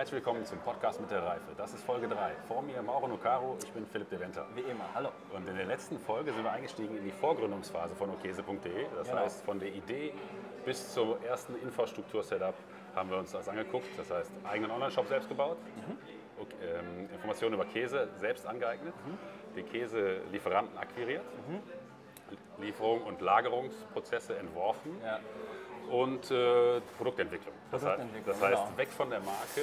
[0.00, 1.52] Herzlich willkommen zum Podcast mit der Reife.
[1.58, 2.32] Das ist Folge 3.
[2.48, 4.46] Vor mir Mauro Nucaro, ich bin Philipp De Venter.
[4.54, 5.10] Wie immer, hallo.
[5.30, 8.86] Und in der letzten Folge sind wir eingestiegen in die Vorgründungsphase von okese.de.
[8.96, 9.20] Das Genau.
[9.20, 10.14] heißt, von der Idee
[10.64, 12.54] bis zum ersten Infrastruktur-Setup
[12.96, 13.88] haben wir uns das angeguckt.
[13.98, 15.58] Das heißt, eigenen Online-Shop selbst gebaut,
[16.40, 18.94] Ok- ähm, Informationen über Käse selbst angeeignet,
[19.54, 21.24] die Käselieferanten akquiriert,
[22.58, 25.18] Lieferung und Lagerungsprozesse entworfen Ja.
[25.90, 27.54] Und äh, Produktentwicklung.
[27.70, 28.78] Das, heißt, Produktentwicklung, das heißt, genau.
[28.78, 29.60] weg von der Marke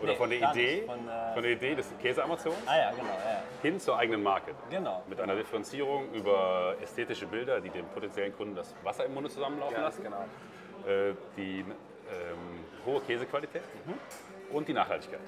[0.00, 0.82] oder Nee, von der Idee.
[0.86, 3.42] Von, äh, von der Idee des Käseamazones Ah ja, genau, ja.
[3.62, 4.52] hin zur eigenen Marke.
[4.70, 5.02] Genau.
[5.08, 9.74] Mit einer Differenzierung über ästhetische Bilder, die dem potenziellen Kunden das Wasser im Munde zusammenlaufen
[9.76, 10.24] Ganz lassen, genau.
[10.92, 13.94] äh, die ähm, hohe Käsequalität Mhm.
[14.56, 15.20] und die Nachhaltigkeit.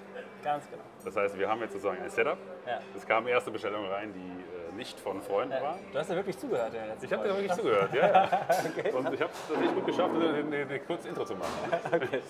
[0.43, 0.83] Ganz genau.
[1.05, 2.37] Das heißt, wir haben jetzt sozusagen ein Setup.
[2.67, 2.81] Ja.
[2.97, 5.79] Es kamen erste Bestellungen rein, die äh, nicht von Freunden waren.
[5.93, 8.07] Du hast ja wirklich zugehört in der letzten Ich habe dir wirklich zugehört, ja.
[8.09, 8.25] ja.
[8.99, 11.53] Und ich habe es nicht gut geschafft, eine, eine, eine kurze Intro zu machen.
[11.95, 12.21] Okay.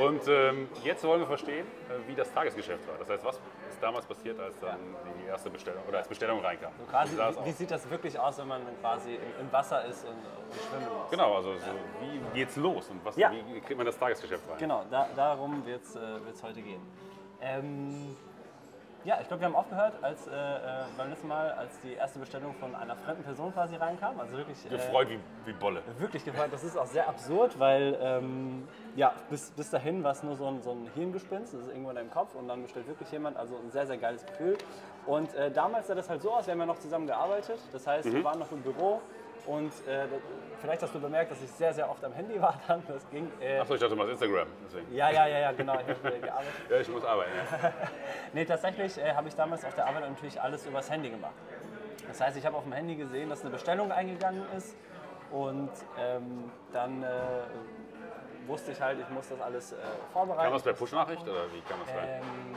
[0.00, 2.96] Und ähm, jetzt wollen wir verstehen, äh, wie das Tagesgeschäft war.
[2.98, 4.78] Das heißt, was ist damals passiert, als dann
[5.22, 6.72] die erste Bestellung oder als Bestellung reinkam?
[6.78, 10.04] So quasi, Wie wie, sieht das wirklich aus, wenn man quasi im, im Wasser ist
[10.04, 11.10] und, und schwimmen muss?
[11.10, 11.60] Genau, also so,
[12.00, 13.30] wie geht's los und was, Ja.
[13.32, 14.58] wie kriegt man das Tagesgeschäft rein?
[14.58, 16.80] Genau, da, darum wird es äh, wird's heute gehen.
[17.40, 18.16] Ähm,
[19.06, 22.18] ja, ich glaube, wir haben aufgehört, als äh, äh, beim letzten Mal, als die erste
[22.18, 24.18] Bestellung von einer fremden Person quasi reinkam.
[24.18, 24.66] Also wirklich.
[24.66, 25.80] Äh, Gefreut wie, wie Bolle.
[25.98, 26.48] Wirklich gefreut.
[26.50, 30.46] Das ist auch sehr absurd, weil ähm, ja, bis, bis dahin war es nur so
[30.48, 33.36] ein, so ein Hirngespinst, das ist irgendwo in deinem Kopf und dann bestellt wirklich jemand,
[33.36, 34.58] also ein sehr, sehr geiles Gefühl.
[35.06, 37.86] Und äh, damals sah das halt so aus, wir haben ja noch zusammen gearbeitet, das
[37.86, 38.12] heißt, Mhm.
[38.14, 39.00] wir waren noch im Büro
[39.46, 40.06] und äh,
[40.60, 43.30] vielleicht hast du bemerkt, dass ich sehr, sehr oft am Handy war dann, das ging.
[43.40, 44.48] Äh, Achso, ich dachte, machst Instagram.
[44.66, 44.94] Deswegen.
[44.94, 46.52] ja, ja, ja, ja, genau, ich habe äh, gearbeitet.
[46.70, 47.30] Ja, ich muss arbeiten.
[47.62, 47.72] Ja.
[48.32, 51.34] Nee, tatsächlich äh, habe ich damals auf der Arbeit natürlich alles übers Handy gemacht.
[52.08, 54.74] Das heißt, ich habe auf dem Handy gesehen, dass eine Bestellung eingegangen ist
[55.30, 57.06] und ähm, dann äh,
[58.46, 59.76] wusste ich halt, ich muss das alles äh,
[60.12, 60.44] vorbereiten.
[60.44, 62.08] Kam das per Push-Nachricht oder wie kam das rein?
[62.08, 62.54] Ähm,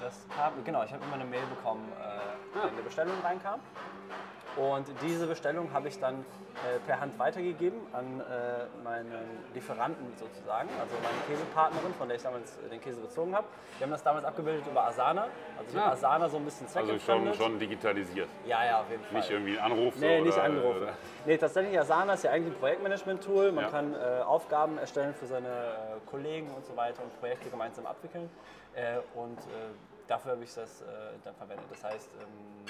[0.00, 3.60] das kam, genau, ich habe immer eine Mail bekommen, äh, wenn eine Bestellung reinkam.
[4.56, 6.14] Und diese Bestellung habe ich dann
[6.64, 9.12] äh, per Hand weitergegeben an äh, meinen
[9.52, 13.46] Lieferanten sozusagen, also meine Käsepartnerin, von der ich damals den Käse bezogen habe.
[13.76, 15.26] Wir haben das damals abgebildet über Asana.
[15.58, 15.80] Also ich Ah.
[15.82, 17.36] habe Asana so ein bisschen Also schon, zweckentfremdet.
[17.36, 18.28] schon digitalisiert.
[18.46, 19.16] Ja, ja, auf jeden Fall.
[19.18, 19.94] Nicht irgendwie ein Anruf.
[19.96, 20.82] Nee, so, nicht angerufen.
[20.82, 20.92] Oder,
[21.26, 23.52] Nee, tatsächlich, Asana ist ja eigentlich ein Projektmanagement-Tool.
[23.52, 23.70] Man Ja.
[23.70, 28.30] kann äh, Aufgaben erstellen für seine äh, Kollegen und so weiter und Projekte gemeinsam abwickeln.
[28.74, 29.42] Äh, und äh,
[30.06, 30.82] dafür habe ich das
[31.24, 31.66] dann verwendet.
[31.70, 32.66] Das heißt, ähm,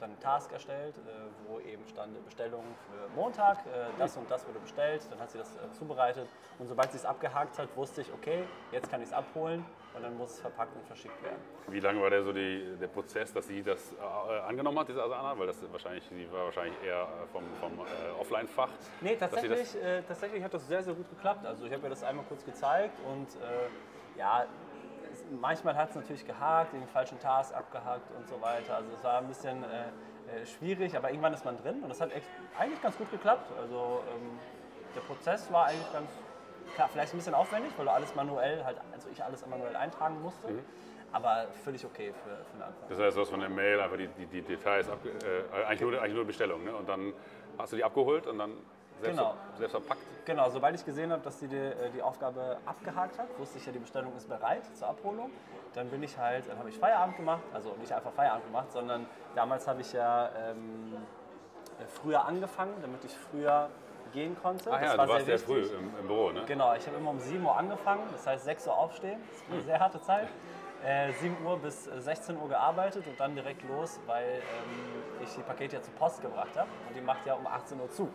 [0.00, 4.46] dann einen Task erstellt, äh, wo eben stand Bestellung für Montag, äh, das und das
[4.46, 6.28] wurde bestellt, dann hat sie das äh, zubereitet
[6.58, 10.02] und sobald sie es abgehakt hat, wusste ich, okay, jetzt kann ich es abholen und
[10.02, 11.40] dann muss es verpackt und verschickt werden.
[11.68, 15.02] Wie lange war der so die, der Prozess, dass sie das äh, angenommen hat, diese
[15.02, 15.38] Asana?
[15.38, 18.70] Weil das wahrscheinlich, sie war wahrscheinlich eher vom, vom äh, Offline-Fach.
[19.00, 21.44] Nee, tatsächlich, äh, tatsächlich hat das sehr, sehr gut geklappt.
[21.44, 23.28] Also ich habe ihr das einmal kurz gezeigt und
[24.16, 24.44] ja,
[25.30, 28.76] manchmal hat es natürlich gehakt, den falschen Task abgehakt und so weiter.
[28.76, 29.66] Also es war ein bisschen äh,
[30.42, 32.10] äh, schwierig, aber irgendwann ist man drin und das hat
[32.58, 33.50] eigentlich ganz gut geklappt.
[33.58, 34.38] Also ähm,
[34.94, 36.10] der Prozess war eigentlich ganz,
[36.74, 40.20] klar, vielleicht ein bisschen aufwendig, weil du alles manuell, halt, also ich alles manuell eintragen
[40.22, 40.48] musste.
[41.12, 42.88] Aber völlig okay für, für den Anfang.
[42.88, 45.80] Das heißt, du hast von der Mail einfach die, die, die Details, abge, äh, eigentlich,
[45.80, 46.62] nur, eigentlich nur Bestellung.
[46.62, 46.72] Ne?
[46.72, 47.12] Und dann
[47.58, 48.52] hast du die abgeholt und dann
[49.00, 49.34] selbst, Genau.
[49.58, 50.00] selbst verpackt.
[50.24, 53.66] Genau, sobald ich gesehen habe, dass sie die, äh, die Aufgabe abgehakt hat, wusste ich
[53.66, 55.30] ja, die Bestellung ist bereit zur Abholung.
[55.74, 59.06] Dann bin ich halt, dann habe ich Feierabend gemacht, also nicht einfach Feierabend gemacht, sondern
[59.34, 60.94] damals habe ich ja ähm,
[61.78, 63.68] äh, früher angefangen, damit ich früher
[64.12, 64.70] gehen konnte.
[64.72, 66.42] Ach Das ja, war du warst sehr sehr früh im, im Büro, ne?
[66.46, 69.52] Genau, ich habe immer um 7 Uhr angefangen, das heißt 6 Uhr aufstehen, das ist
[69.52, 70.28] eine sehr harte Zeit.
[70.84, 75.32] Äh, 7 Uhr bis äh, 16 Uhr gearbeitet und dann direkt los, weil ähm, ich
[75.34, 78.08] die Pakete ja zur Post gebracht habe und die macht ja um 18 Uhr zu.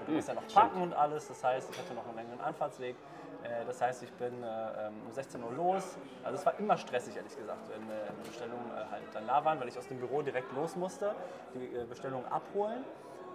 [0.00, 2.40] Und du musst ja noch packen und alles, das heißt, ich hatte noch einen längeren
[2.40, 2.96] Anfahrtsweg.
[3.42, 5.96] Äh, das heißt, ich bin äh, ähm, um 16 Uhr los.
[6.24, 9.44] Also es war immer stressig, ehrlich gesagt, wenn äh, eine Bestellung äh, halt dann da
[9.44, 11.14] waren, weil ich aus dem Büro direkt los musste,
[11.54, 12.84] die Bestellung abholen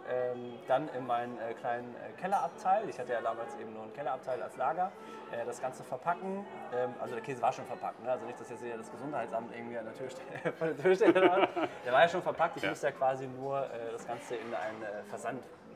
[0.10, 2.88] ähm, dann in meinen äh, kleinen äh, Kellerabteil.
[2.90, 4.92] Ich hatte ja damals eben nur einen Kellerabteil als Lager.
[5.32, 6.46] Äh, das Ganze verpacken.
[6.74, 8.04] Ähm, also der Käse war schon verpackt.
[8.04, 8.12] Ne?
[8.12, 10.54] Also nicht, dass jetzt hier das Gesundheitsamt irgendwie an der Tür steht.
[10.58, 11.18] vor der Tür steht.
[11.18, 11.70] oder was.
[11.84, 12.58] der war ja schon verpackt.
[12.58, 12.70] Ich Ja.
[12.70, 15.04] musste ja quasi nur das Ganze in ein äh,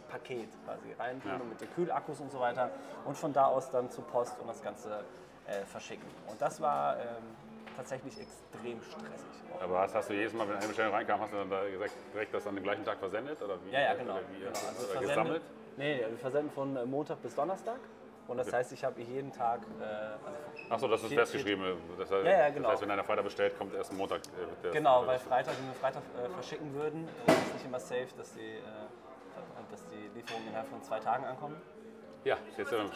[0.09, 1.38] Versandpaket quasi reintun Ja.
[1.38, 2.69] mit den Kühlakkus und so weiter.
[3.06, 5.03] Und von da aus dann zur Post und das Ganze
[5.47, 6.07] äh, verschicken.
[6.27, 7.06] Und das war ähm,
[7.75, 9.27] tatsächlich extrem stressig.
[9.61, 11.91] Aber hast, hast du jedes Mal, wenn eine Bestellung reinkam, hast du dann da gesagt,
[12.13, 13.41] direkt das an dem gleichen Tag versendet?
[13.41, 14.13] Oder wie, Ja, ja, genau.
[14.13, 14.50] Oder, wie, genau.
[14.50, 15.41] Also oder gesammelt?
[15.77, 17.79] Nee, wir versenden von äh, Montag bis Donnerstag.
[18.27, 19.61] Und das heißt, ich habe jeden Tag.
[19.81, 21.63] Äh, also Achso, das ist festgeschrieben.
[21.97, 22.67] Das heißt, Ja, ja, genau.
[22.67, 24.21] das heißt, wenn einer Freitag bestellt, kommt erst Montag.
[24.63, 28.33] äh, genau, weil Freitag, wenn wir Freitag äh, verschicken würden, ist nicht immer safe, dass
[28.33, 28.61] die, äh,
[29.71, 31.57] dass die Lieferungen innerhalb von zwei Tagen ankommen.
[32.24, 32.92] Ja, jetzt sind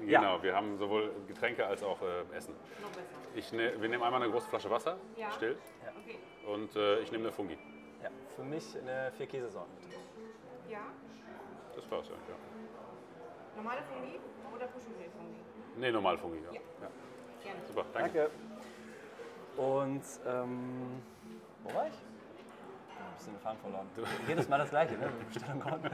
[0.00, 0.06] wir.
[0.06, 2.54] Genau, wir haben sowohl Getränke als auch äh, Essen.
[3.34, 5.30] Ich ne, wir nehmen einmal eine große Flasche Wasser, Ja.
[5.32, 5.56] still,
[6.02, 6.18] Okay.
[6.46, 7.56] und äh, ich nehme eine Fungi.
[8.02, 9.72] Ja, für mich eine vier Käsesorten.
[10.68, 10.80] Ja.
[11.74, 12.14] Das war's ja.
[12.14, 13.56] ja.
[13.56, 14.18] Normale Fungi
[14.54, 15.40] oder Puschenpil-Fungi?
[15.76, 16.52] Nee, normal Fungi, ja.
[16.52, 16.60] Ja.
[16.82, 16.88] ja.
[17.42, 17.60] Gerne.
[17.66, 18.30] Super, danke.
[18.30, 18.30] Danke.
[19.56, 21.02] Und ähm,
[21.64, 21.94] wo war ich?
[23.00, 23.86] Ein bisschen den Faden verloren.
[24.26, 25.08] Jedes Mal das gleiche, ne?
[25.20, 25.90] Die Bestellung kommt.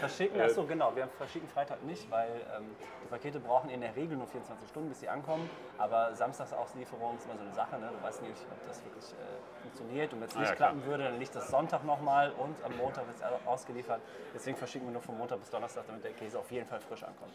[0.00, 0.94] verschicken, achso, genau.
[0.94, 2.64] Wir verschicken Freitag nicht, weil ähm,
[3.02, 5.48] die Pakete brauchen in der Regel nur 24 Stunden, bis sie ankommen.
[5.78, 7.90] Aber Samstagsauslieferung ist immer so eine Sache, ne?
[7.96, 10.12] Du weißt nicht, ob das wirklich äh, funktioniert.
[10.12, 10.70] Und wenn es Ah, nicht ja, klar.
[10.72, 14.00] klappen würde, dann liegt das Sonntag nochmal und am Montag wird es ausgeliefert.
[14.34, 17.02] Deswegen verschicken wir nur von Montag bis Donnerstag, damit der Käse auf jeden Fall frisch
[17.02, 17.32] ankommt.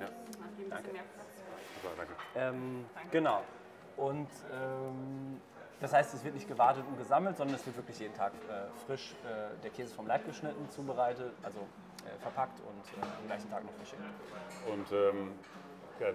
[0.00, 0.06] Ja.
[0.70, 0.90] Danke.
[0.90, 2.12] Super, danke.
[2.34, 3.42] Ähm, genau.
[3.96, 5.40] Und ähm,
[5.80, 8.68] das heißt, es wird nicht gewartet und gesammelt, sondern es wird wirklich jeden Tag äh,
[8.86, 13.50] frisch äh, der Käse vom Leib geschnitten, zubereitet, also äh, verpackt und äh, am gleichen
[13.50, 14.02] Tag noch verschickt.
[14.72, 15.32] Und ähm,
[16.00, 16.08] ja,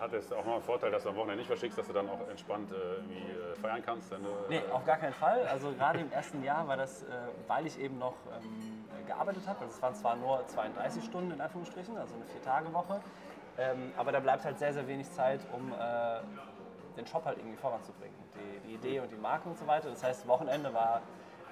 [0.00, 2.08] hat es auch noch einen Vorteil, dass du am Wochenende nicht verschickst, dass du dann
[2.08, 4.10] auch entspannt äh, äh, feiern kannst?
[4.10, 5.46] Wenn du, Nee, auf gar keinen Fall.
[5.48, 7.04] Also gerade im ersten Jahr war das,
[7.46, 9.60] weil ich eben noch ähm, gearbeitet habe.
[9.60, 13.00] Also es waren zwar nur 32 Stunden in Anführungsstrichen, also eine Vier-Tage-Woche.
[13.58, 15.72] Ähm, aber da bleibt halt sehr, sehr wenig Zeit, um
[16.96, 18.16] den Shop halt irgendwie voranzubringen.
[18.34, 19.90] Die, die Idee und die Marke und so weiter.
[19.90, 21.02] Das heißt, Wochenende war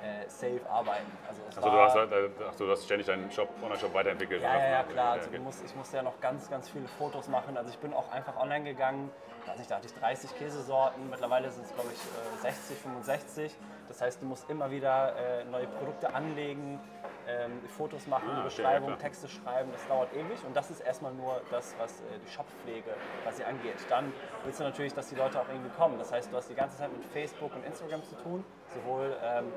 [0.03, 1.11] äh, safe arbeiten.
[1.29, 4.43] Also, Also du hast, halt, äh, ach du hast ständig deinen Shop, Online-Shop weiterentwickelt.
[4.43, 5.13] ja, ja, ja, klar.
[5.13, 7.57] Also musst, ich musste ja noch ganz, ganz viele Fotos machen.
[7.57, 9.11] Also ich bin auch einfach online gegangen.
[9.47, 11.09] Weiß nicht, da hatte ich 30 Käsesorten.
[11.11, 13.57] Mittlerweile sind es, glaube ich, äh, 60, 65.
[13.89, 16.81] Das heißt, du musst immer wieder äh, neue Produkte anlegen,
[17.29, 19.11] ähm, Fotos machen, Ah, okay, Beschreibung, ja, klar.
[19.11, 19.71] Texte schreiben.
[19.73, 20.45] Das dauert ewig.
[20.45, 22.91] Und das ist erstmal nur das, was äh, die Shop-Pflege
[23.23, 23.77] quasi angeht.
[23.89, 24.13] Dann
[24.45, 25.99] willst du natürlich, dass die Leute auch irgendwie kommen.
[25.99, 28.45] Das heißt, du hast die ganze Zeit mit Facebook und Instagram zu tun.
[28.75, 29.53] Sowohl ähm,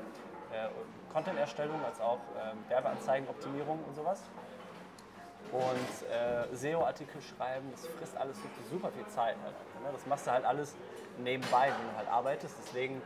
[0.52, 0.68] äh,
[1.12, 4.22] Content-Erstellung als auch ähm, Werbeanzeigenoptimierung und sowas.
[5.52, 9.36] Und äh, SEO-Artikel schreiben, das frisst alles wirklich super viel Zeit.
[9.42, 9.54] Halt.
[9.82, 9.90] Ne?
[9.92, 10.74] Das machst du halt alles
[11.18, 12.56] nebenbei, wenn du halt arbeitest.
[12.64, 13.00] Deswegen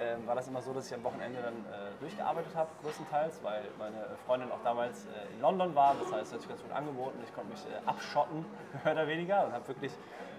[0.00, 3.62] ähm, war das immer so, dass ich am Wochenende dann äh, durchgearbeitet habe, größtenteils, weil
[3.78, 5.94] meine Freundin auch damals äh, in London war.
[6.00, 7.18] Das heißt, sie hat sich ganz gut angeboten.
[7.24, 8.44] Ich konnte mich äh, abschotten,
[8.84, 9.92] mehr oder weniger, und habe wirklich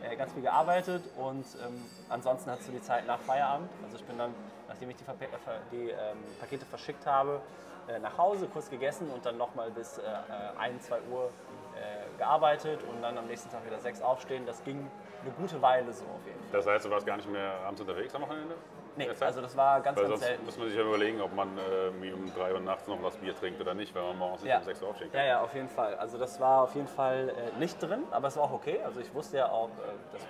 [0.04, 1.04] äh, ganz viel gearbeitet.
[1.18, 3.70] Und ähm, ansonsten hattest du die Zeit nach Feierabend.
[3.84, 4.34] Also ich bin dann,
[4.68, 5.30] nachdem ich die, Verpa äh,
[5.72, 7.42] die ähm, Pakete verschickt habe,
[7.88, 11.30] äh, nach Hause, kurz gegessen und dann nochmal bis äh, äh, 1, 2 Uhr
[11.76, 14.46] äh, gearbeitet und dann am nächsten Tag wieder 6 aufstehen.
[14.46, 14.90] Das ging
[15.22, 16.60] eine gute Weile so auf jeden Fall.
[16.60, 18.56] Das heißt, du warst gar nicht mehr abends unterwegs am Wochenende?
[18.96, 19.28] Nee, Derzeit?
[19.30, 20.46] also das war ganz, Weil ganz sonst selten.
[20.46, 23.36] muss man sich ja überlegen, ob man äh, um 3 Uhr nachts noch was Bier
[23.36, 24.60] trinkt oder nicht, wenn man morgens nicht Ja.
[24.60, 25.20] um 6 Uhr aufstehen kann.
[25.22, 25.96] Ja, ja, auf jeden Fall.
[25.96, 28.80] Also das war auf jeden Fall äh, nicht drin, aber es war auch okay.
[28.86, 30.22] Also ich wusste ja auch, äh, dass,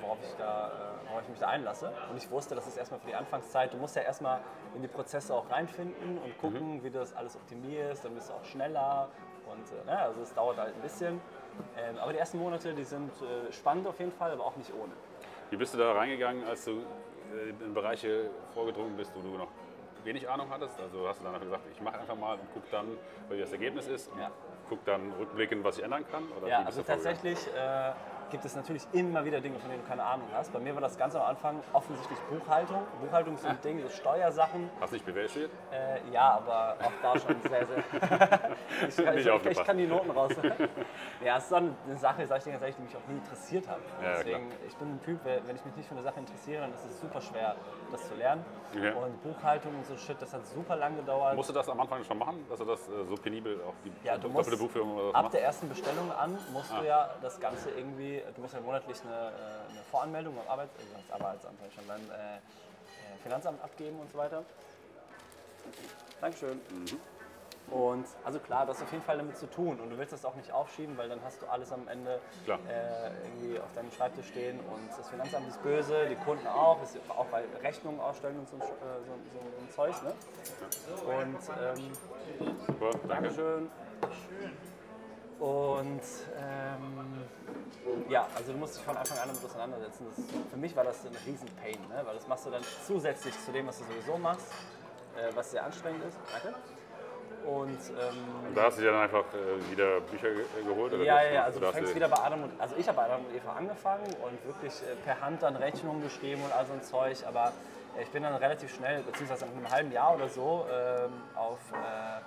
[0.00, 1.92] worauf, ich da, äh, worauf ich mich da einlasse.
[2.10, 3.72] Und ich wusste, das ist erstmal für die Anfangszeit.
[3.72, 4.40] Du musst ja erstmal
[4.76, 6.84] in die Prozesse auch reinfinden und gucken, Mhm.
[6.84, 8.04] wie du das alles optimierst.
[8.04, 9.08] Dann bist du auch schneller.
[9.50, 11.20] Und äh, na, also es dauert halt ein bisschen.
[11.76, 14.72] Ähm, aber die ersten Monate, die sind äh, spannend auf jeden Fall, aber auch nicht
[14.72, 14.92] ohne.
[15.50, 16.80] Wie bist du da reingegangen, als du
[17.60, 19.48] in Bereiche vorgedrungen bist, wo du noch
[20.04, 20.78] wenig Ahnung hattest?
[20.80, 22.86] Also hast du dann einfach gesagt, ich mache einfach mal und guck dann,
[23.30, 24.30] wie das Ergebnis ist und Ja.
[24.68, 26.24] guck dann rückblickend, was ich ändern kann?
[26.32, 27.92] Oder Ja, also tatsächlich äh,
[28.32, 30.52] gibt es natürlich immer wieder Dinge, von denen du keine Ahnung hast.
[30.54, 32.82] Bei mir war das ganz am Anfang offensichtlich Buchhaltung.
[33.00, 34.70] Buchhaltung ist so ein Ding, so Steuersachen.
[34.80, 35.50] Hast du nicht BWL studiert?
[35.70, 37.76] Äh, ja, aber auch da schon sehr, sehr.
[38.88, 40.32] ich, kann, Nicht ich, ich kann die Noten raus.
[41.24, 43.18] ja, es ist so eine Sache, sag ich dir ganz ehrlich, die mich auch nie
[43.18, 43.78] interessiert hat.
[44.02, 46.72] Ja, Deswegen, ich bin ein Typ, wenn ich mich nicht für eine Sache interessiere, dann
[46.72, 47.54] ist es super schwer,
[47.92, 48.42] das zu lernen.
[48.82, 48.94] Ja.
[48.94, 51.36] Und Buchhaltung und so Shit, das hat super lang gedauert.
[51.36, 53.92] Musst du das am Anfang schon machen, dass du das äh, so penibel auch die
[54.06, 55.34] Ja, du doppelte Buchführung oder was Ab machst?
[55.34, 56.80] der ersten Bestellung an musst Ah.
[56.80, 60.70] du ja das Ganze irgendwie, du musst ja monatlich eine, äh, eine Voranmeldung beim Arbeit,
[60.78, 62.38] also das Arbeitsamt ich schon, beim äh, äh,
[63.22, 64.42] Finanzamt abgeben und so weiter.
[66.20, 66.60] Dankeschön.
[67.70, 70.24] Und also klar, das hat auf jeden Fall damit zu tun und du willst das
[70.24, 74.26] auch nicht aufschieben, weil dann hast du alles am Ende äh, irgendwie auf deinem Schreibtisch
[74.26, 78.48] stehen und das Finanzamt ist böse, die Kunden auch, ist auch bei Rechnungen ausstellen und
[78.48, 80.02] so, äh, so, so, so ein Zeug.
[80.02, 80.12] Ne?
[81.06, 81.92] Und ähm,
[82.66, 83.08] Super, danke.
[83.08, 83.70] Dankeschön.
[85.42, 86.02] Und
[86.38, 87.24] ähm,
[88.08, 90.06] ja, also du musst dich von Anfang an damit auseinandersetzen.
[90.08, 92.00] Das, für mich war das ein riesen Pain, ne?
[92.04, 94.46] weil das machst du dann zusätzlich zu dem, was du sowieso machst,
[95.16, 96.16] äh, was sehr anstrengend ist.
[96.30, 96.56] Danke.
[97.44, 100.92] Und ähm, Da hast du dir dann einfach äh, wieder Bücher ge äh, geholt?
[100.92, 103.04] Oder ja, ja, ja, also du fängst wieder bei Adam und also ich habe bei
[103.06, 106.72] Adam und Eva angefangen und wirklich äh, per Hand dann Rechnungen geschrieben und all so
[106.72, 107.52] ein Zeug, aber
[107.98, 111.58] äh, ich bin dann relativ schnell, beziehungsweise nach einem halben Jahr oder so, ähm, auf
[111.72, 112.20] äh,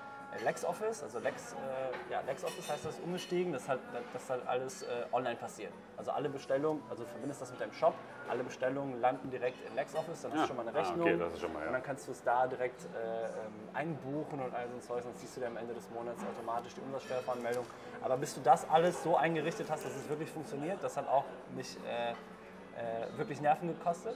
[0.44, 3.80] LexOffice, also Lex, äh, ja, LexOffice heißt das, umgestiegen, dass halt,
[4.14, 5.72] dass halt alles äh, online passiert.
[5.98, 7.94] Also alle Bestellungen, also du verbindest das mit deinem Shop,
[8.30, 10.42] alle Bestellungen landen direkt in LexOffice, dann hast Ja.
[10.44, 11.02] du schon mal eine Ah, Rechnung.
[11.08, 11.68] okay, das ist schon mal, ja.
[11.68, 13.30] Und dann kannst du es da direkt äh, ähm,
[13.74, 16.74] einbuchen und all so ein Zeug, dann siehst du dir am Ende des Monats automatisch
[16.74, 17.66] die Umsatzsteuerveranmeldung.
[18.02, 21.26] Aber bis du das alles so eingerichtet hast, dass es wirklich funktioniert, das hat auch
[21.56, 24.16] nicht, äh, äh, wirklich Nerven gekostet.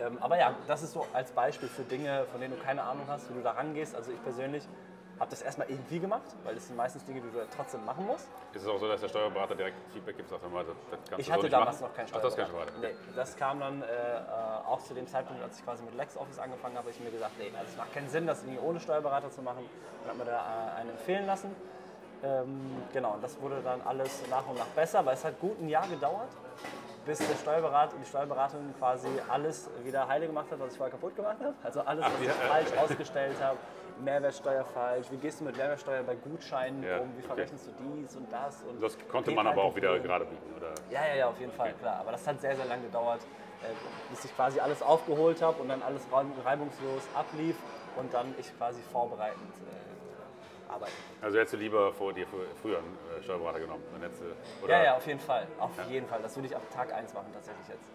[0.00, 3.04] Ähm, aber ja, das ist so als Beispiel für Dinge, von denen du keine Ahnung
[3.08, 3.94] hast, wie du da rangehst.
[3.94, 4.66] Also ich persönlich
[5.20, 8.28] habe das erstmal irgendwie gemacht, weil das sind meistens Dinge, die du trotzdem machen musst.
[8.52, 11.20] Ist es auch so, dass der Steuerberater direkt Feedback gibt, sagt mal, das, das kannst
[11.20, 11.90] Ich so hatte nicht damals machen?
[11.90, 12.72] noch keinen Ach, das Steuerberater.
[12.72, 13.08] Steuerberater.
[13.08, 14.20] Nee, das kam dann äh, äh,
[14.66, 17.32] auch zu dem Zeitpunkt, als ich quasi mit LexOffice angefangen habe, habe ich mir gesagt,
[17.38, 19.64] nee, also es macht keinen Sinn, das irgendwie ohne Steuerberater zu machen.
[20.02, 21.54] Und habe mir da äh, einen empfehlen lassen.
[22.22, 25.60] Ähm, genau, und das wurde dann alles nach und nach besser, aber es hat gut
[25.60, 26.30] ein Jahr gedauert,
[27.04, 31.14] bis der Steuerberater, die Steuerberaterin quasi alles wieder heile gemacht hat, was ich vorher kaputt
[31.14, 31.54] gemacht habe.
[31.62, 32.32] Also alles, was ich ja.
[32.32, 33.58] falsch ausgestellt habe.
[34.02, 37.26] Mehrwertsteuer falsch, wie gehst du mit Mehrwertsteuer bei Gutscheinen Ja, um, wie okay.
[37.26, 38.62] verrechnest du dies und das.
[38.62, 40.04] Und Das konnte man aber halt auch wieder nicht.
[40.04, 40.72] gerade biegen, oder?
[40.90, 42.00] Ja, ja, ja, auf jeden Fall, klar.
[42.00, 43.20] Aber das hat sehr, sehr lange gedauert,
[43.62, 43.66] äh,
[44.10, 47.56] bis ich quasi alles aufgeholt habe und dann alles reib- reibungslos ablief
[47.96, 50.92] und dann ich quasi vorbereitend äh, arbeite.
[51.22, 53.82] Also hättest du lieber vor dir frü- früher einen äh, Steuerberater genommen?
[54.60, 55.46] Du, Ja, ja, auf jeden Fall.
[55.58, 56.20] Auf jeden Fall.
[56.20, 57.88] Das würde ich ab Tag 1 machen, tatsächlich jetzt.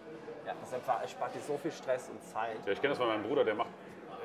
[0.46, 2.56] Ja, das erspart- erspart dir so viel Stress und Zeit.
[2.66, 3.68] Ja, ich kenne das von meinem Bruder, der macht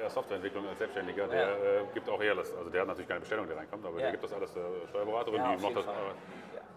[0.01, 1.27] eher Softwareentwicklung als Selbstständiger.
[1.27, 1.53] Der Ja.
[1.53, 4.01] äh, gibt auch das, also der hat natürlich keine Bestellung, die reinkommt, aber Ja.
[4.03, 5.89] der gibt das alles der Steuerberaterin, Ja, die macht das äh,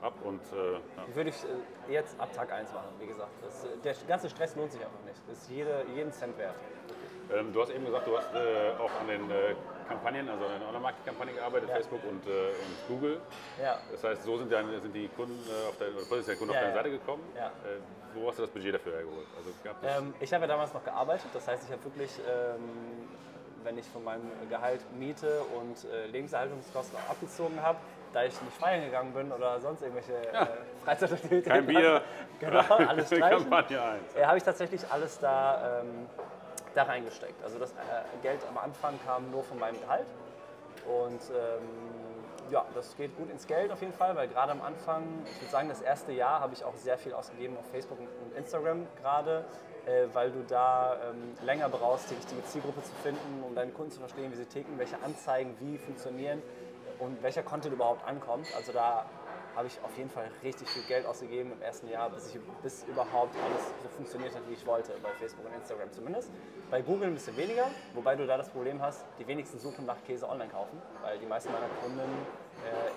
[0.03, 0.81] ab und äh, ja.
[1.15, 3.31] Würde ich äh, jetzt ab Tag 1 machen, wie gesagt.
[3.43, 5.21] Das, äh, der ganze Stress lohnt sich einfach nicht.
[5.29, 6.55] Das ist jede, jeden Cent wert.
[7.33, 9.55] ähm, Du hast eben gesagt, du hast äh, auch an den äh,
[9.89, 11.75] Kampagnen, also an den Online-Marketing-Kampagnen gearbeitet, Ja.
[11.77, 13.21] Facebook und, äh, und Google.
[13.61, 13.79] Ja.
[13.91, 16.59] Das heißt, so sind, deine, sind die Kunden äh, auf deine, oder potenzielle Kunden Ja,
[16.61, 16.83] auf deine ja.
[16.83, 17.23] Seite gekommen.
[17.37, 17.51] Ja.
[18.15, 19.27] Wo hast du das Budget dafür hergeholt?
[19.37, 19.51] Also
[20.01, 23.09] Ähm, ich habe ja damals noch gearbeitet, das heißt, ich habe wirklich, ähm,
[23.63, 27.79] wenn ich von meinem Gehalt Miete und Lebenserhaltungskosten abgezogen habe,
[28.13, 30.47] da ich nicht feiern gegangen bin oder sonst irgendwelche äh,
[30.85, 31.51] Freizeitaktivitäten.
[31.51, 32.03] Kein Bier,
[32.41, 33.47] genau, alles 1.
[34.17, 36.07] äh, habe ich tatsächlich alles da, ähm,
[36.75, 37.43] da reingesteckt.
[37.43, 37.75] Also das äh,
[38.23, 40.07] Geld am Anfang kam nur von meinem Gehalt.
[40.87, 45.05] Und ähm, ja, das geht gut ins Geld auf jeden Fall, weil gerade am Anfang,
[45.27, 48.37] ich würde sagen, das erste Jahr habe ich auch sehr viel ausgegeben auf Facebook und
[48.37, 49.45] Instagram gerade,
[49.85, 53.91] äh, weil du da ähm, länger brauchst, die richtige Zielgruppe zu finden, um deine Kunden
[53.91, 56.43] zu verstehen, wie sie ticken, welche Anzeigen wie funktionieren
[56.99, 58.47] und welcher Content überhaupt ankommt.
[58.57, 59.07] Also da
[59.57, 62.85] habe ich auf jeden Fall richtig viel Geld ausgegeben im ersten Jahr, bis, ich, bis
[62.85, 66.31] überhaupt alles so funktioniert hat, wie ich wollte, bei Facebook und Instagram zumindest.
[66.71, 69.97] Bei Google ein bisschen weniger, wobei du da das Problem hast, die wenigsten suchen nach
[70.07, 72.01] Käse online kaufen, weil die meisten meiner Kunden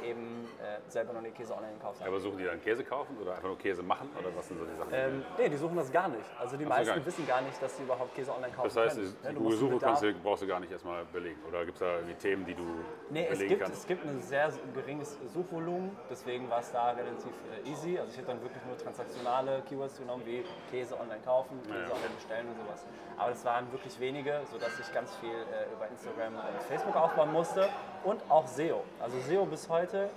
[0.01, 2.07] äh, eben äh, selber noch nie Käse online gekauft haben.
[2.07, 4.09] Aber suchen die dann Käse kaufen oder einfach nur Käse machen?
[4.19, 4.91] Oder was sind so die Sachen?
[4.93, 6.25] Ähm, nee, die suchen das gar nicht.
[6.39, 8.77] Also die so, meisten gar wissen gar nicht, dass sie überhaupt Käse online kaufen das
[8.77, 9.15] heißt, können.
[9.23, 11.39] die den Google-Suche du- brauchst du gar nicht erstmal belegen.
[11.47, 12.63] Oder gibt es da irgendwie Themen, die du
[13.09, 13.77] Nee, es belegen gibt, kannst?
[13.81, 17.31] es gibt ein sehr geringes Suchvolumen, deswegen war es da relativ
[17.65, 17.97] äh, easy.
[17.99, 21.79] Also ich habe dann wirklich nur transaktionale Keywords genommen, wie Käse online kaufen, Käse Ja,
[21.87, 21.91] ja.
[21.93, 22.85] online bestellen und sowas.
[23.17, 27.31] Aber das waren wirklich wenige, sodass ich ganz viel äh, über Instagram und Facebook aufbauen
[27.31, 27.69] musste
[28.03, 28.83] und auch SEO.
[28.99, 30.09] Also SEO bis heute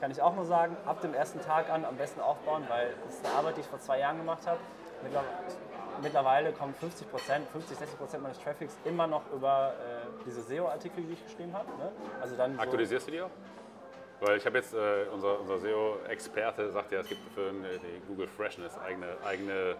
[0.00, 3.14] kann ich auch nur sagen, ab dem ersten Tag an am besten aufbauen, weil das
[3.14, 4.58] ist eine Arbeit, die ich vor zwei Jahren gemacht habe.
[6.02, 11.02] Mittlerweile, kommen 50 Prozent, 50, 60 Prozent meines Traffics immer noch über äh, diese SEO-Artikel,
[11.04, 11.68] die ich geschrieben habe.
[11.78, 11.90] Ne?
[12.20, 13.30] Also dann Aktualisierst du die auch?
[14.20, 18.06] Weil ich habe jetzt, äh, unser, unser SEO-Experte sagt ja, es gibt für äh, die
[18.06, 19.76] Google Freshness eigene, eigene,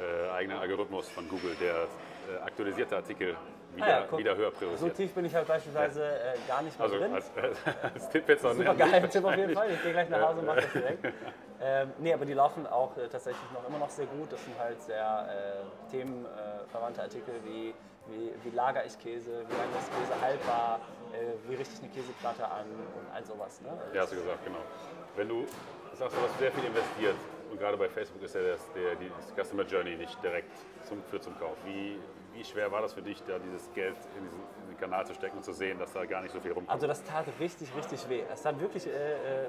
[0.00, 3.36] äh, eigenen Algorithmus von Google, der äh, aktualisierte Artikel
[3.74, 4.18] wieder, Ah ja, guck.
[4.18, 4.96] wieder höher So priorisiert.
[4.96, 7.14] tief bin ich halt beispielsweise äh, gar nicht mehr Also drin.
[7.14, 7.30] als,
[7.94, 9.54] als Tipp jetzt an Super an geil, dich Tipp auf jeden.
[9.54, 9.70] Fall.
[9.70, 11.04] Ich gehe gleich nach Hause und mache das direkt.
[11.60, 14.30] Ähm, nee, aber die laufen auch äh, tatsächlich noch immer noch sehr gut.
[14.32, 17.74] Das sind halt sehr äh, themenverwandte Artikel wie,
[18.06, 20.80] wie, wie lagere ich Käse, wie lange ist Käse haltbar,
[21.12, 23.60] äh, wie richte ich eine Käseplatte an und all sowas.
[23.60, 23.70] Ne?
[23.92, 24.58] Ja, hast du gesagt, genau.
[25.16, 25.44] Wenn du
[25.94, 27.16] sagst, du hast sehr viel investiert
[27.50, 30.52] und gerade bei Facebook ist ja das, der, die Customer Journey nicht direkt
[30.86, 31.56] zum, für zum Kauf.
[31.64, 31.98] Wie,
[32.32, 35.14] wie schwer war das für dich, da dieses Geld in diesen, in den Kanal zu
[35.14, 36.70] stecken und zu sehen, dass da gar nicht so viel rumkommt?
[36.70, 38.22] Also das tat richtig, richtig weh.
[38.32, 39.46] Es tat wirklich, äh, äh,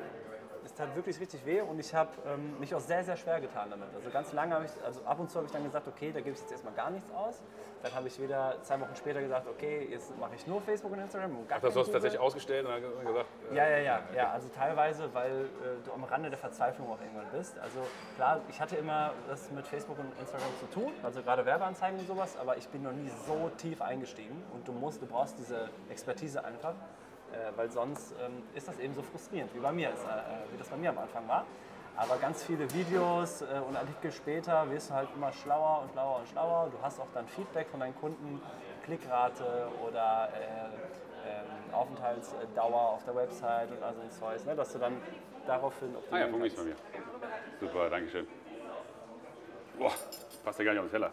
[0.69, 3.69] es tat wirklich richtig weh und ich habe ähm, mich auch sehr, sehr schwer getan
[3.69, 3.87] damit.
[3.95, 6.19] Also ganz lange habe ich, also ab und zu habe ich dann gesagt, okay, da
[6.19, 7.41] gebe ich jetzt erstmal gar nichts aus.
[7.81, 10.99] Dann habe ich wieder zwei Wochen später gesagt, okay, jetzt mache ich nur Facebook und
[10.99, 13.99] Instagram und Ach, das hast du tatsächlich ausgestellt und dann gesagt, äh, Ja, ja, ja,
[14.15, 14.31] ja.
[14.31, 17.57] Also teilweise, weil äh, du am Rande der Verzweiflung auch irgendwann bist.
[17.59, 17.79] Also
[18.17, 22.07] klar, ich hatte immer das mit Facebook und Instagram zu tun, also gerade Werbeanzeigen und
[22.07, 25.69] sowas, aber ich bin noch nie so tief eingestiegen und du musst, du brauchst diese
[25.89, 26.73] Expertise einfach,
[27.33, 30.57] äh, weil sonst ähm, ist das eben so frustrierend, wie bei mir, ist, äh, wie
[30.57, 31.45] das bei mir am Anfang war.
[31.95, 36.19] Aber ganz viele Videos äh, und Artikel später wirst du halt immer schlauer und schlauer
[36.19, 36.69] und schlauer.
[36.71, 38.41] Du hast auch dann Feedback von deinen Kunden,
[38.85, 44.71] Klickrate oder äh, ähm, Aufenthaltsdauer auf der Website und all so ein Zeug, ne, dass
[44.71, 44.97] du dann
[45.45, 46.75] daraufhin Ah ja, optimieren Fungi ist von mir.
[47.59, 48.27] Super, danke schön.
[49.77, 49.91] Boah,
[50.43, 51.11] passt ja gar nicht auf den Teller.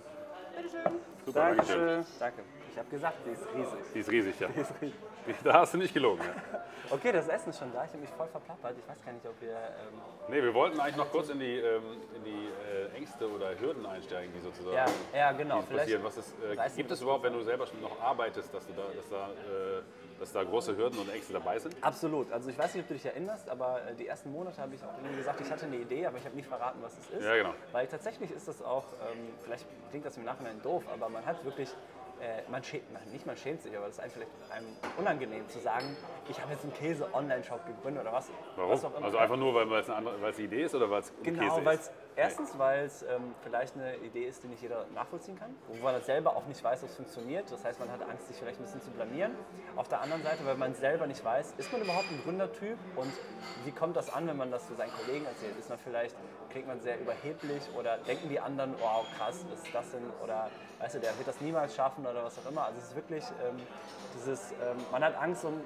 [0.57, 1.01] Bitteschön.
[1.25, 1.87] Super, Dankeschön.
[1.87, 2.05] Dankeschön.
[2.19, 2.43] Danke.
[2.77, 3.79] Ich habe gesagt, die ist riesig.
[3.95, 4.49] Die ist riesig, ja.
[4.49, 4.95] Die ist riesig.
[5.43, 6.23] Da hast du nicht gelogen.
[6.23, 6.61] Ja.
[6.89, 7.83] Okay, das Essen ist schon da.
[7.83, 8.77] Ich habe mich voll verplappert.
[8.79, 9.51] Ich weiß gar nicht, ob wir.
[9.51, 11.83] Ähm, Nee, wir wollten eigentlich noch kurz in die, ähm,
[12.15, 12.49] in die
[12.93, 15.63] äh, Ängste oder Hürden einsteigen, die sozusagen ja, ja, genau.
[15.63, 16.05] passieren.
[16.05, 18.83] Was ist, äh, gibt es überhaupt, wenn du selber schon noch arbeitest, dass, du da,
[18.95, 19.83] dass, da, äh,
[20.21, 21.75] dass da große Hürden und Ängste dabei sind?
[21.81, 22.31] Absolut.
[22.31, 24.83] Also ich weiß nicht, ob du dich erinnerst, aber äh, die ersten Monate habe ich
[24.85, 27.25] auch irgendwie gesagt, ich hatte eine Idee, aber ich habe nicht verraten, was es ist.
[27.25, 27.55] Ja, genau.
[27.73, 31.45] Weil tatsächlich ist das auch, ähm, vielleicht klingt das im Nachhinein doof, aber man hat
[31.45, 31.75] wirklich,
[32.21, 35.59] äh, man schämt, nicht man schämt sich, aber es ist einem vielleicht einem unangenehm zu
[35.61, 35.97] sagen,
[36.29, 38.31] ich habe jetzt einen Käse-Online-Shop gegründet oder was.
[38.57, 38.73] Warum?
[38.73, 39.07] Was auch immer.
[39.07, 41.77] Also einfach nur, weil es eine, eine Idee ist oder weil es Genau, Käse weil
[41.77, 41.93] ist?
[42.17, 46.01] erstens, weil es ähm, vielleicht eine Idee ist, die nicht jeder nachvollziehen kann, wo man
[46.03, 47.51] selber auch nicht weiß, ob es funktioniert.
[47.51, 49.33] Das heißt, man hat Angst, sich vielleicht ein bisschen zu blamieren.
[49.77, 53.13] Auf der anderen Seite, weil man selber nicht weiß, ist man überhaupt ein Gründertyp und
[53.65, 55.57] wie kommt das an, wenn man das zu seinen Kollegen erzählt?
[55.59, 56.17] Ist man vielleicht,
[56.51, 60.03] klingt man sehr überheblich oder denken die anderen, wow, krass, was ist das denn?
[60.23, 62.65] Oder weißt du, der wird das niemals schaffen oder was auch immer.
[62.65, 63.57] Also es ist wirklich ähm,
[64.15, 65.61] dieses, ähm, man hat Angst um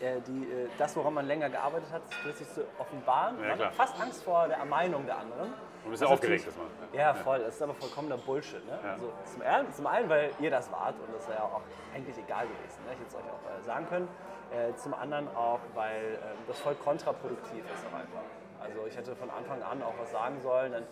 [0.00, 3.40] äh, die, äh, das, woran man länger gearbeitet hat, plötzlich zu offenbaren.
[3.40, 3.68] Ja, man klar.
[3.68, 5.54] hat fast Angst vor der Meinung der anderen.
[5.84, 6.66] Du bist ja Was aufgeregt, das mal.
[6.92, 7.40] Ja, voll.
[7.40, 8.64] Das ist aber vollkommener Bullshit.
[8.66, 8.78] Ne?
[8.82, 8.92] Ja.
[8.92, 11.60] Also, zum, einen, zum einen, weil ihr das wart und das wäre ja auch
[11.94, 12.84] eigentlich egal gewesen.
[12.86, 12.92] Ne?
[12.94, 14.08] Ich hätte es euch auch äh, sagen können.
[14.52, 18.22] Äh, zum anderen auch, weil ähm, das voll kontraproduktiv ist auch einfach.
[18.60, 20.72] Also ich hätte von Anfang an auch was sagen sollen.
[20.72, 20.84] Dann,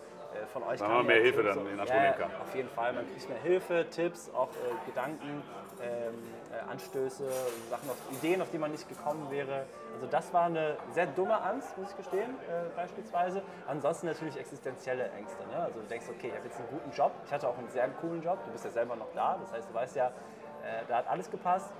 [0.51, 2.25] von euch Weil kam man mehr ja Hilfe dann und- in Anspruch ja.
[2.41, 2.93] Auf jeden Fall.
[2.93, 5.43] Man kriegt mehr Hilfe, Tipps, auch äh, Gedanken,
[5.81, 6.13] ähm,
[6.51, 7.23] äh, Anstöße,
[7.69, 9.65] Sachen, auf, Ideen, auf die man nicht gekommen wäre.
[9.93, 13.41] Also das war eine sehr dumme Angst, muss ich gestehen, äh, beispielsweise.
[13.67, 15.43] Ansonsten natürlich existenzielle Ängste.
[15.47, 15.63] Ne?
[15.63, 17.11] Also du denkst, okay, ich habe jetzt einen guten Job.
[17.25, 18.39] Ich hatte auch einen sehr coolen Job.
[18.45, 19.37] Du bist ja selber noch da.
[19.41, 21.71] Das heißt, du weißt ja, äh, da hat alles gepasst.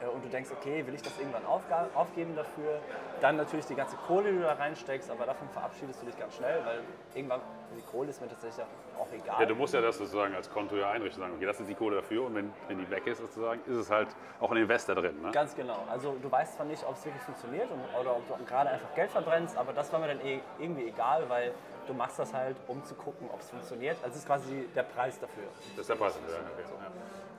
[0.00, 2.80] Äh, Und du denkst, okay, will ich das irgendwann aufgeben dafür?
[3.20, 6.36] Dann natürlich die ganze Kohle, die du da reinsteckst, aber davon verabschiedest du dich ganz
[6.36, 6.80] schnell, weil
[7.14, 7.40] irgendwann,
[7.76, 8.64] die Kohle ist mir tatsächlich
[8.98, 9.40] auch egal.
[9.40, 11.74] Ja, du musst ja das sozusagen als Konto ja einrichten, sagen, okay, das ist die
[11.74, 14.08] Kohle dafür und wenn, wenn die weg ist sozusagen, ist es halt
[14.40, 15.20] auch ein Investor drin.
[15.22, 15.30] Ne?
[15.32, 15.84] Ganz genau.
[15.90, 18.94] Also du weißt zwar nicht, ob es wirklich funktioniert und, oder ob du gerade einfach
[18.94, 21.52] Geld verbrennst, aber das war mir dann eh, irgendwie egal, weil
[21.86, 23.96] du machst das halt, um zu gucken, ob es funktioniert.
[24.02, 25.44] Also es ist quasi der Preis dafür.
[25.70, 26.18] Das ist der Preis.
[26.28, 26.62] Ja, okay.
[26.68, 26.90] ja.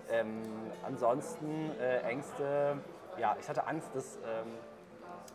[0.10, 0.42] Ähm,
[0.86, 2.78] ansonsten äh, Ängste,
[3.18, 4.54] ja, ich hatte Angst, dass ähm,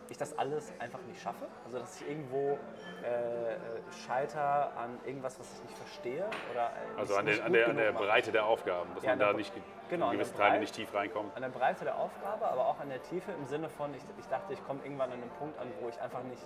[0.08, 1.46] ich das alles einfach nicht schaffe.
[1.64, 2.58] Also dass ich irgendwo
[3.02, 3.58] äh, äh,
[4.06, 6.26] scheiter an irgendwas, was ich nicht verstehe.
[6.50, 6.66] Oder,
[6.96, 8.04] äh, Also an, den, an der, an der mache.
[8.04, 9.52] Breite der Aufgaben, dass Ja, man an da nicht
[9.90, 10.60] genau, in gewisse der Teile Breite.
[10.60, 11.34] nicht tief reinkommt.
[11.36, 14.26] An der Breite der Aufgabe, aber auch an der Tiefe im Sinne von, ich, ich
[14.28, 16.42] dachte, ich komme irgendwann an einen Punkt an, wo ich einfach nicht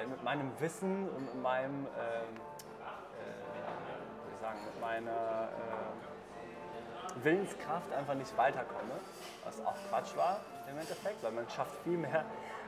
[0.00, 2.40] äh, mit meinem Wissen und mit meinem, ähm,
[3.18, 6.11] äh, sagen, mit meiner äh,
[7.22, 8.94] Willenskraft einfach nicht weiterkomme.
[9.44, 12.24] Was auch Quatsch war im Endeffekt, weil man schafft viel mehr,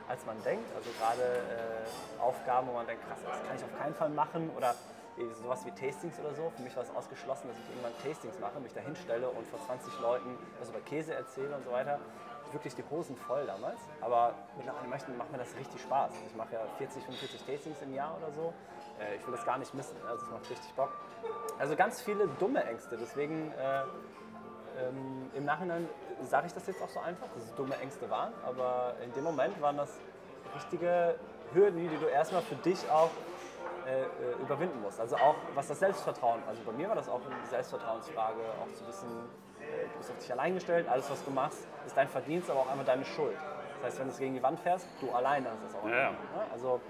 [0.07, 0.65] als man denkt.
[0.75, 4.49] Also gerade äh, Aufgaben, wo man denkt, krass, das kann ich auf keinen Fall machen
[4.55, 4.75] oder
[5.41, 6.51] sowas wie Tastings oder so.
[6.55, 9.59] Für mich war es ausgeschlossen, dass ich irgendwann Tastings mache, mich da hinstelle und vor
[9.65, 11.99] 20 Leuten was über Käse erzähle und so weiter.
[12.51, 13.79] Wirklich die Hosen voll damals.
[14.01, 16.11] Aber mittlerweile macht mir das richtig Spaß.
[16.27, 18.53] Ich mache ja 40, 45 Tastings im Jahr oder so.
[18.99, 19.95] Äh, Ich will das gar nicht missen.
[20.07, 20.91] Also es macht richtig Bock.
[21.57, 22.97] Also ganz viele dumme Ängste.
[22.97, 23.83] Deswegen äh,
[24.79, 25.87] ähm, Im Nachhinein
[26.23, 29.23] sage ich das jetzt auch so einfach, dass es dumme Ängste waren, aber in dem
[29.23, 29.99] Moment waren das
[30.55, 31.15] richtige
[31.53, 33.09] Hürden, die du erstmal für dich auch
[33.85, 34.07] äh, äh,
[34.41, 34.99] überwinden musst.
[34.99, 38.87] Also auch was das Selbstvertrauen, also bei mir war das auch eine Selbstvertrauensfrage, auch zu
[38.87, 39.09] wissen,
[39.59, 42.61] äh, du bist auf dich allein gestellt, alles was du machst ist dein Verdienst, aber
[42.61, 43.37] auch einmal deine Schuld.
[43.81, 45.87] Das heißt, wenn du es gegen die Wand fährst, du alleine hast es auch.
[45.87, 46.11] Ja, ja.
[46.11, 46.17] Ne?
[46.51, 46.81] Also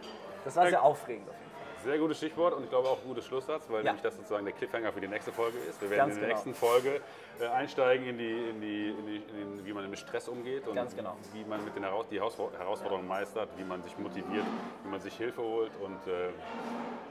[0.43, 1.54] das war sehr aufregend auf jeden Fall.
[1.85, 3.91] Sehr gutes Stichwort und ich glaube auch ein gutes Schlusssatz, weil Ja.
[3.91, 5.79] nämlich das sozusagen der Cliffhanger für die nächste Folge ist.
[5.79, 6.43] Wir werden Ganz in der genau.
[6.43, 6.99] nächsten Folge
[7.39, 10.67] äh, einsteigen in die, in die, in die in den, wie man mit Stress umgeht
[10.67, 11.15] und genau.
[11.33, 14.45] wie man mit den Heraus die Herausforderungen meistert, wie man sich motiviert,
[14.83, 16.29] wie man sich Hilfe holt und äh,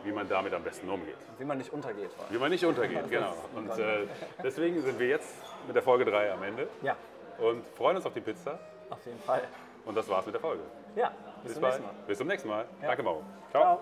[0.03, 1.17] wie man damit am besten umgeht.
[1.39, 2.13] Wie man nicht untergeht.
[2.13, 2.35] Vor allem.
[2.35, 3.35] Wie man nicht untergeht, genau.
[3.55, 4.07] Und äh,
[4.43, 5.37] deswegen sind wir jetzt
[5.69, 6.97] mit der Folge 3 am Ende Ja,
[7.39, 8.59] und freuen uns auf die Pizza.
[8.91, 9.43] auf jeden Fall.
[9.85, 10.63] Und das war's mit der Folge.
[10.97, 11.13] Ja,
[11.45, 11.75] bis, zum bald.
[11.75, 12.07] nächsten Mal.
[12.07, 12.65] Bis zum nächsten Mal.
[12.81, 12.89] Ja.
[12.89, 13.23] Danke, Mauro.
[13.53, 13.81] Ciao.